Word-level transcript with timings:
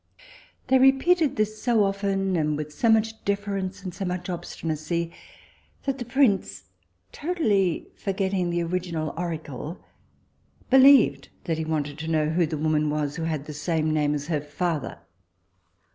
They 0.65 0.79
repeated 0.79 1.35
this 1.35 1.61
so 1.61 1.83
often, 1.83 2.35
and 2.35 2.57
with 2.57 2.73
so 2.73 2.89
much 2.89 3.23
deference 3.23 3.83
and 3.83 3.93
so 3.93 4.03
much 4.03 4.31
obstinacy, 4.31 5.11
that 5.83 5.99
the 5.99 6.05
prince, 6.05 6.63
totally 7.11 7.85
forgetting 7.95 8.49
the 8.49 8.63
original 8.63 9.13
oracle, 9.15 9.77
believed 10.71 11.29
that 11.43 11.59
he 11.59 11.65
wanted 11.65 11.99
to 11.99 12.07
know 12.09 12.29
who 12.31 12.47
the 12.47 12.57
woman 12.57 12.89
was 12.89 13.17
who 13.17 13.25
had 13.25 13.45
the 13.45 13.53
same 13.53 13.93
name 13.93 14.15
as 14.15 14.25
her 14.25 14.41
father. 14.41 14.97